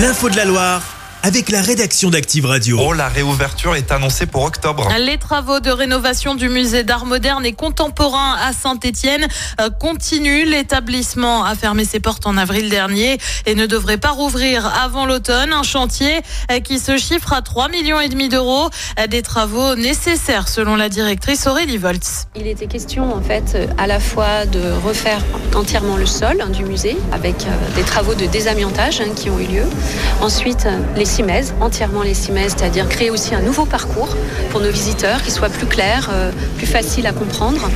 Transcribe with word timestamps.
L'info 0.00 0.30
de 0.30 0.36
la 0.36 0.46
Loire 0.46 0.89
avec 1.22 1.50
la 1.50 1.60
rédaction 1.60 2.10
d'Active 2.10 2.46
Radio. 2.46 2.78
Oh, 2.80 2.92
la 2.92 3.08
réouverture 3.08 3.76
est 3.76 3.92
annoncée 3.92 4.26
pour 4.26 4.44
octobre. 4.44 4.88
Les 4.98 5.18
travaux 5.18 5.60
de 5.60 5.70
rénovation 5.70 6.34
du 6.34 6.48
musée 6.48 6.82
d'art 6.82 7.04
moderne 7.04 7.44
et 7.44 7.52
contemporain 7.52 8.36
à 8.42 8.52
Saint-Étienne 8.52 9.26
euh, 9.60 9.70
continuent. 9.70 10.44
L'établissement 10.46 11.44
a 11.44 11.54
fermé 11.54 11.84
ses 11.84 12.00
portes 12.00 12.26
en 12.26 12.36
avril 12.36 12.70
dernier 12.70 13.18
et 13.46 13.54
ne 13.54 13.66
devrait 13.66 13.98
pas 13.98 14.10
rouvrir 14.10 14.66
avant 14.82 15.04
l'automne. 15.06 15.52
Un 15.52 15.62
chantier 15.62 16.20
euh, 16.50 16.60
qui 16.60 16.78
se 16.78 16.96
chiffre 16.96 17.32
à 17.32 17.42
3 17.42 17.68
millions 17.68 18.00
et 18.00 18.08
demi 18.08 18.28
d'euros. 18.28 18.70
Euh, 18.98 19.06
Des 19.06 19.22
travaux 19.22 19.74
nécessaires 19.74 20.48
selon 20.48 20.76
la 20.76 20.88
directrice 20.88 21.46
Aurélie 21.46 21.78
Voltz. 21.78 22.26
Il 22.36 22.46
était 22.46 22.66
question 22.66 23.14
en 23.14 23.20
fait 23.20 23.58
à 23.76 23.86
la 23.86 24.00
fois 24.00 24.46
de 24.46 24.60
refaire 24.84 25.20
entièrement 25.54 25.96
le 25.96 26.06
sol 26.06 26.40
hein, 26.40 26.48
du 26.48 26.64
musée 26.64 26.96
avec 27.12 27.46
euh, 27.46 27.74
des 27.76 27.82
travaux 27.82 28.14
de 28.14 28.26
désamiantage 28.26 29.00
hein, 29.00 29.10
qui 29.14 29.28
ont 29.28 29.38
eu 29.38 29.46
lieu. 29.46 29.64
Ensuite, 30.20 30.66
les 30.96 31.09
cimaises, 31.10 31.52
entièrement 31.60 32.02
les 32.02 32.14
cimaises, 32.14 32.54
c'est-à-dire 32.56 32.88
créer 32.88 33.10
aussi 33.10 33.34
un 33.34 33.42
nouveau 33.42 33.66
parcours 33.66 34.16
pour 34.50 34.60
nos 34.60 34.70
visiteurs 34.70 35.22
qui 35.22 35.30
soit 35.30 35.48
plus 35.48 35.66
clair, 35.66 36.08
euh, 36.12 36.30
plus 36.56 36.66
facile 36.66 37.06
à 37.06 37.12
comprendre. 37.12 37.68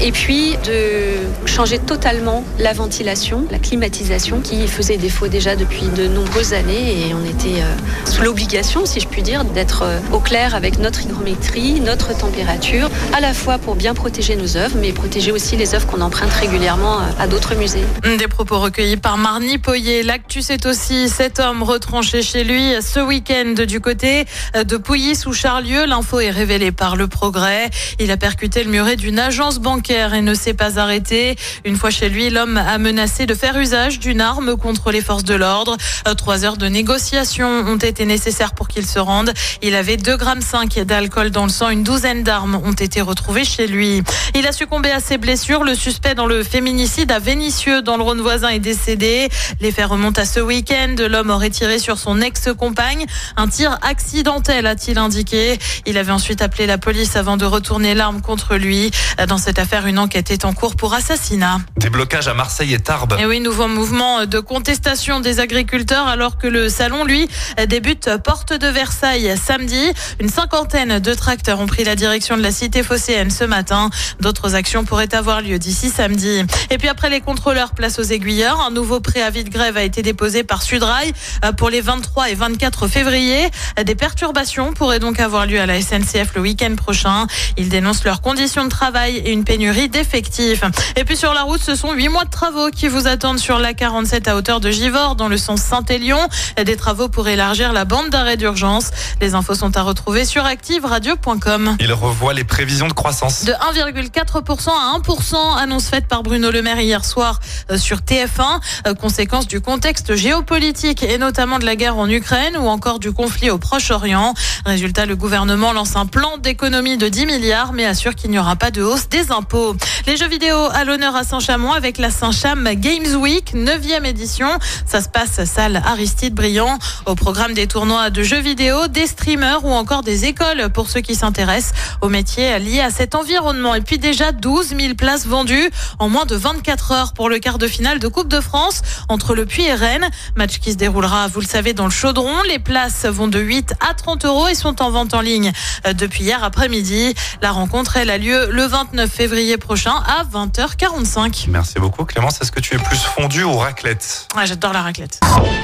Et 0.00 0.12
puis 0.12 0.56
de 0.66 1.46
changer 1.46 1.78
totalement 1.78 2.44
la 2.58 2.72
ventilation, 2.72 3.46
la 3.50 3.58
climatisation 3.58 4.40
qui 4.40 4.66
faisait 4.66 4.96
défaut 4.96 5.28
déjà 5.28 5.56
depuis 5.56 5.86
de 5.96 6.08
nombreuses 6.08 6.52
années 6.52 7.08
et 7.08 7.14
on 7.14 7.24
était 7.24 7.62
euh, 7.62 7.74
l'obligation, 8.22 8.86
si 8.86 9.00
je 9.00 9.08
puis 9.08 9.22
dire, 9.22 9.44
d'être 9.44 9.82
euh, 9.82 9.98
au 10.12 10.20
clair 10.20 10.54
avec 10.54 10.78
notre 10.78 11.02
hygrométrie, 11.02 11.80
notre 11.80 12.16
température, 12.16 12.90
à 13.12 13.20
la 13.20 13.34
fois 13.34 13.58
pour 13.58 13.76
bien 13.76 13.94
protéger 13.94 14.36
nos 14.36 14.56
œuvres, 14.56 14.76
mais 14.80 14.92
protéger 14.92 15.32
aussi 15.32 15.56
les 15.56 15.74
œuvres 15.74 15.86
qu'on 15.86 16.00
emprunte 16.00 16.32
régulièrement 16.32 17.00
euh, 17.00 17.04
à 17.18 17.26
d'autres 17.26 17.54
musées. 17.54 17.84
Des 18.18 18.28
propos 18.28 18.58
recueillis 18.58 18.96
par 18.96 19.16
Marny 19.18 19.58
Poyer. 19.58 20.02
L'actu, 20.02 20.42
c'est 20.42 20.66
aussi 20.66 21.08
cet 21.08 21.40
homme 21.40 21.62
retranché 21.62 22.22
chez 22.22 22.44
lui 22.44 22.74
ce 22.82 23.00
week-end 23.00 23.54
du 23.66 23.80
côté 23.80 24.24
de 24.54 24.76
Pouilly 24.76 25.14
sous 25.16 25.32
Charlieu. 25.32 25.86
L'info 25.86 26.20
est 26.20 26.30
révélée 26.30 26.72
par 26.72 26.96
le 26.96 27.08
progrès. 27.08 27.70
Il 27.98 28.10
a 28.10 28.16
percuté 28.16 28.64
le 28.64 28.70
muret 28.70 28.96
d'une 28.96 29.18
agence 29.18 29.58
bancaire 29.58 30.14
et 30.14 30.22
ne 30.22 30.34
s'est 30.34 30.54
pas 30.54 30.78
arrêté. 30.78 31.36
Une 31.64 31.76
fois 31.76 31.90
chez 31.90 32.08
lui, 32.08 32.30
l'homme 32.30 32.56
a 32.56 32.78
menacé 32.78 33.26
de 33.26 33.34
faire 33.34 33.56
usage 33.58 33.98
d'une 33.98 34.20
arme 34.20 34.56
contre 34.56 34.90
les 34.90 35.00
forces 35.00 35.24
de 35.24 35.34
l'ordre. 35.34 35.76
Euh, 36.08 36.14
Trois 36.14 36.44
heures 36.44 36.56
de 36.56 36.66
négociation 36.66 37.48
ont 37.48 37.76
été 37.76 38.04
nécessaires 38.10 38.52
pour 38.54 38.68
qu'il 38.68 38.84
se 38.86 38.98
rende. 38.98 39.32
Il 39.62 39.74
avait 39.74 39.96
2,5 39.96 40.16
grammes 40.16 40.40
d'alcool 40.84 41.30
dans 41.30 41.44
le 41.44 41.50
sang. 41.50 41.70
Une 41.70 41.84
douzaine 41.84 42.24
d'armes 42.24 42.60
ont 42.64 42.72
été 42.72 43.00
retrouvées 43.00 43.44
chez 43.44 43.66
lui. 43.66 44.02
Il 44.34 44.46
a 44.46 44.52
succombé 44.52 44.90
à 44.90 45.00
ses 45.00 45.16
blessures. 45.16 45.62
Le 45.64 45.74
suspect 45.74 46.14
dans 46.14 46.26
le 46.26 46.42
féminicide 46.42 47.12
à 47.12 47.20
Vénissieux, 47.20 47.82
dans 47.82 47.96
le 47.96 48.02
Rhône 48.02 48.20
voisin, 48.20 48.48
est 48.48 48.58
décédé. 48.58 49.28
Les 49.60 49.70
faits 49.70 49.86
remontent 49.86 50.20
à 50.20 50.24
ce 50.24 50.40
week-end. 50.40 50.96
L'homme 50.98 51.30
aurait 51.30 51.50
tiré 51.50 51.78
sur 51.78 51.98
son 51.98 52.20
ex-compagne. 52.20 53.06
Un 53.36 53.48
tir 53.48 53.78
accidentel, 53.82 54.66
a-t-il 54.66 54.98
indiqué. 54.98 55.58
Il 55.86 55.96
avait 55.96 56.12
ensuite 56.12 56.42
appelé 56.42 56.66
la 56.66 56.78
police 56.78 57.14
avant 57.14 57.36
de 57.36 57.44
retourner 57.44 57.94
l'arme 57.94 58.20
contre 58.20 58.56
lui. 58.56 58.90
Dans 59.28 59.38
cette 59.38 59.60
affaire, 59.60 59.86
une 59.86 59.98
enquête 59.98 60.30
est 60.32 60.44
en 60.44 60.52
cours 60.52 60.74
pour 60.74 60.94
assassinat. 60.94 61.58
Des 61.76 61.90
blocages 61.90 62.26
à 62.26 62.34
Marseille 62.34 62.74
et 62.74 62.80
Tarbes. 62.80 63.16
Et 63.20 63.26
oui, 63.26 63.38
nouveau 63.38 63.68
mouvement 63.68 64.26
de 64.26 64.40
contestation 64.40 65.20
des 65.20 65.38
agriculteurs 65.38 66.08
alors 66.08 66.38
que 66.38 66.48
le 66.48 66.68
salon, 66.68 67.04
lui, 67.04 67.28
débute 67.68 67.99
porte 68.08 68.52
de 68.52 68.66
Versailles 68.66 69.36
samedi. 69.36 69.92
Une 70.20 70.28
cinquantaine 70.28 70.98
de 70.98 71.14
tracteurs 71.14 71.60
ont 71.60 71.66
pris 71.66 71.84
la 71.84 71.94
direction 71.94 72.36
de 72.36 72.42
la 72.42 72.50
cité 72.50 72.82
phocéenne 72.82 73.30
ce 73.30 73.44
matin. 73.44 73.90
D'autres 74.20 74.54
actions 74.54 74.84
pourraient 74.84 75.14
avoir 75.14 75.42
lieu 75.42 75.58
d'ici 75.58 75.90
samedi. 75.90 76.44
Et 76.70 76.78
puis 76.78 76.88
après 76.88 77.10
les 77.10 77.20
contrôleurs, 77.20 77.72
place 77.72 77.98
aux 77.98 78.04
aiguilleurs. 78.04 78.60
Un 78.60 78.70
nouveau 78.70 79.00
préavis 79.00 79.44
de 79.44 79.50
grève 79.50 79.76
a 79.76 79.82
été 79.82 80.02
déposé 80.02 80.44
par 80.44 80.62
Sudrail 80.62 81.12
euh, 81.44 81.52
pour 81.52 81.70
les 81.70 81.80
23 81.80 82.30
et 82.30 82.34
24 82.34 82.88
février. 82.88 83.48
Des 83.84 83.94
perturbations 83.94 84.72
pourraient 84.72 84.98
donc 84.98 85.20
avoir 85.20 85.46
lieu 85.46 85.60
à 85.60 85.66
la 85.66 85.80
SNCF 85.80 86.34
le 86.34 86.40
week-end 86.40 86.74
prochain. 86.76 87.26
Ils 87.56 87.68
dénoncent 87.68 88.04
leurs 88.04 88.20
conditions 88.20 88.64
de 88.64 88.70
travail 88.70 89.16
et 89.16 89.32
une 89.32 89.44
pénurie 89.44 89.88
d'effectifs. 89.88 90.62
Et 90.96 91.04
puis 91.04 91.16
sur 91.16 91.34
la 91.34 91.42
route, 91.42 91.60
ce 91.62 91.74
sont 91.74 91.92
huit 91.92 92.08
mois 92.08 92.24
de 92.24 92.30
travaux 92.30 92.70
qui 92.70 92.88
vous 92.88 93.06
attendent 93.06 93.38
sur 93.38 93.58
la 93.58 93.74
47 93.74 94.28
à 94.28 94.36
hauteur 94.36 94.60
de 94.60 94.70
Givors 94.70 95.16
dans 95.16 95.28
le 95.28 95.36
sens 95.36 95.60
Saint-Élion. 95.60 96.20
Des 96.64 96.76
travaux 96.76 97.08
pour 97.08 97.28
élargir 97.28 97.72
la 97.72 97.84
bande 97.90 98.10
d'arrêt 98.10 98.36
d'urgence. 98.36 98.92
Les 99.20 99.34
infos 99.34 99.56
sont 99.56 99.76
à 99.76 99.82
retrouver 99.82 100.24
sur 100.24 100.44
activeradio.com. 100.44 101.76
Il 101.80 101.92
revoit 101.92 102.32
les 102.34 102.44
prévisions 102.44 102.86
de 102.86 102.92
croissance. 102.92 103.44
De 103.44 103.52
1,4% 103.52 104.70
à 104.70 104.96
1%, 104.96 105.58
annonce 105.58 105.88
faite 105.88 106.06
par 106.06 106.22
Bruno 106.22 106.52
Le 106.52 106.62
Maire 106.62 106.78
hier 106.78 107.04
soir 107.04 107.40
euh, 107.68 107.78
sur 107.78 107.98
TF1, 107.98 108.60
euh, 108.86 108.94
conséquence 108.94 109.48
du 109.48 109.60
contexte 109.60 110.14
géopolitique 110.14 111.02
et 111.02 111.18
notamment 111.18 111.58
de 111.58 111.64
la 111.66 111.74
guerre 111.74 111.96
en 111.96 112.08
Ukraine 112.08 112.56
ou 112.56 112.68
encore 112.68 113.00
du 113.00 113.10
conflit 113.10 113.50
au 113.50 113.58
Proche-Orient. 113.58 114.34
Résultat, 114.64 115.04
le 115.04 115.16
gouvernement 115.16 115.72
lance 115.72 115.96
un 115.96 116.06
plan 116.06 116.38
d'économie 116.38 116.96
de 116.96 117.08
10 117.08 117.26
milliards 117.26 117.72
mais 117.72 117.86
assure 117.86 118.14
qu'il 118.14 118.30
n'y 118.30 118.38
aura 118.38 118.54
pas 118.54 118.70
de 118.70 118.82
hausse 118.82 119.08
des 119.08 119.32
impôts. 119.32 119.74
Les 120.06 120.16
jeux 120.16 120.28
vidéo 120.28 120.56
à 120.72 120.84
l'honneur 120.84 121.16
à 121.16 121.24
Saint-Chamond 121.24 121.72
avec 121.72 121.98
la 121.98 122.10
Saint-Cham 122.10 122.68
Games 122.74 123.16
Week, 123.16 123.52
9e 123.52 124.04
édition. 124.04 124.46
Ça 124.86 125.00
se 125.00 125.08
passe 125.08 125.44
salle 125.44 125.82
Aristide 125.84 126.34
Briand. 126.34 126.78
Au 127.06 127.16
programme 127.16 127.52
des 127.52 127.66
tournois 127.80 128.10
de 128.10 128.22
jeux 128.22 128.40
vidéo, 128.40 128.88
des 128.88 129.06
streamers 129.06 129.64
ou 129.64 129.70
encore 129.70 130.02
des 130.02 130.26
écoles 130.26 130.68
pour 130.68 130.90
ceux 130.90 131.00
qui 131.00 131.14
s'intéressent 131.14 131.72
aux 132.02 132.10
métiers 132.10 132.58
liés 132.58 132.80
à 132.82 132.90
cet 132.90 133.14
environnement. 133.14 133.74
Et 133.74 133.80
puis 133.80 133.96
déjà 133.96 134.32
12 134.32 134.74
000 134.78 134.94
places 134.96 135.26
vendues 135.26 135.70
en 135.98 136.10
moins 136.10 136.26
de 136.26 136.36
24 136.36 136.92
heures 136.92 137.12
pour 137.14 137.30
le 137.30 137.38
quart 137.38 137.56
de 137.56 137.66
finale 137.66 137.98
de 137.98 138.06
Coupe 138.06 138.28
de 138.28 138.42
France 138.42 138.82
entre 139.08 139.34
le 139.34 139.46
Puy 139.46 139.62
et 139.62 139.72
Rennes. 139.72 140.10
Match 140.36 140.58
qui 140.58 140.72
se 140.72 140.76
déroulera, 140.76 141.28
vous 141.28 141.40
le 141.40 141.46
savez, 141.46 141.72
dans 141.72 141.86
le 141.86 141.90
chaudron. 141.90 142.42
Les 142.48 142.58
places 142.58 143.06
vont 143.06 143.28
de 143.28 143.38
8 143.40 143.72
à 143.88 143.94
30 143.94 144.26
euros 144.26 144.48
et 144.48 144.54
sont 144.54 144.82
en 144.82 144.90
vente 144.90 145.14
en 145.14 145.22
ligne 145.22 145.50
euh, 145.86 145.94
depuis 145.94 146.24
hier 146.24 146.44
après-midi. 146.44 147.14
La 147.40 147.50
rencontre, 147.50 147.96
elle 147.96 148.10
a 148.10 148.18
lieu 148.18 148.50
le 148.50 148.64
29 148.64 149.10
février 149.10 149.56
prochain 149.56 149.94
à 150.06 150.24
20h45. 150.24 151.46
Merci 151.48 151.78
beaucoup 151.78 152.04
Clémence. 152.04 152.42
Est-ce 152.42 152.52
que 152.52 152.60
tu 152.60 152.74
es 152.74 152.78
plus 152.78 152.98
fondu 152.98 153.42
ou 153.42 153.56
raclette? 153.56 154.28
Ah, 154.36 154.44
J'adore 154.44 154.74
la 154.74 154.82
raclette. 154.82 155.18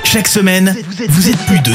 Chaque 0.04 0.28
semaine, 0.28 0.74
vous 1.10 1.28
êtes 1.28 1.44
plus 1.44 1.60
de 1.60 1.74